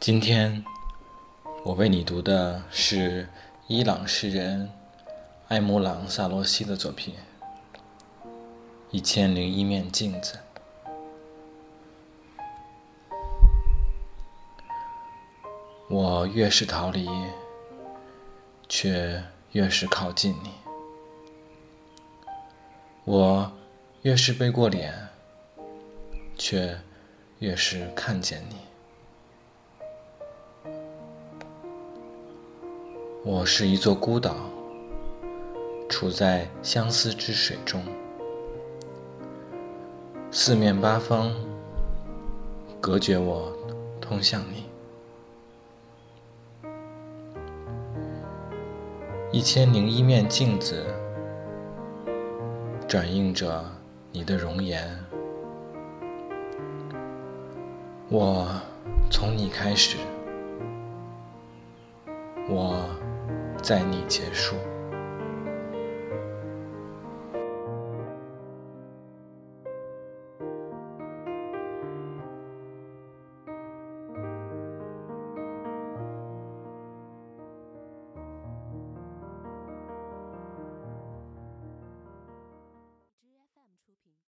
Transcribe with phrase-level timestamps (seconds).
[0.00, 0.64] 今天
[1.64, 3.28] 我为你读的是
[3.66, 4.70] 伊朗诗人
[5.48, 7.14] 艾姆朗·萨罗西的作品
[8.92, 10.38] 《一千零一面镜子》。
[15.88, 17.08] 我越是逃离，
[18.68, 20.50] 却越是靠近你；
[23.04, 23.50] 我
[24.02, 25.08] 越是背过脸，
[26.36, 26.78] 却
[27.40, 28.67] 越是看见你。
[33.30, 34.34] 我是一座孤岛，
[35.86, 37.84] 处在相思之水中，
[40.30, 41.30] 四面八方
[42.80, 43.52] 隔绝我
[44.00, 44.64] 通向你。
[49.30, 50.86] 一千零一面镜子，
[52.88, 53.62] 转映着
[54.10, 54.88] 你的容颜。
[58.08, 58.48] 我
[59.10, 59.98] 从你开始，
[62.48, 62.88] 我。
[63.68, 64.56] 在你结束。